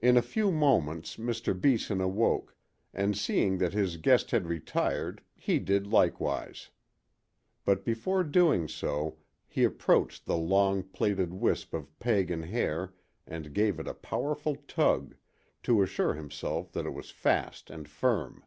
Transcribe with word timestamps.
In 0.00 0.16
a 0.16 0.22
few 0.26 0.50
moments 0.50 1.18
Mr. 1.18 1.54
Beeson 1.54 2.00
awoke, 2.00 2.56
and 2.92 3.16
seeing 3.16 3.58
that 3.58 3.74
his 3.74 3.96
guest 3.96 4.32
had 4.32 4.48
retired 4.48 5.22
he 5.36 5.60
did 5.60 5.86
likewise. 5.86 6.70
But 7.64 7.84
before 7.84 8.24
doing 8.24 8.66
so 8.66 9.18
he 9.46 9.62
approached 9.62 10.26
the 10.26 10.36
long, 10.36 10.82
plaited 10.82 11.32
wisp 11.32 11.74
of 11.74 11.96
pagan 12.00 12.42
hair 12.42 12.92
and 13.24 13.54
gave 13.54 13.78
it 13.78 13.86
a 13.86 13.94
powerful 13.94 14.56
tug, 14.66 15.14
to 15.62 15.80
assure 15.80 16.14
himself 16.14 16.72
that 16.72 16.84
it 16.84 16.90
was 16.92 17.10
fast 17.12 17.70
and 17.70 17.88
firm. 17.88 18.42